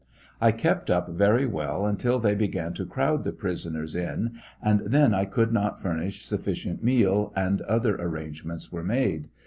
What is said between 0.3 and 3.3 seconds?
I kept up very well until they began to crowd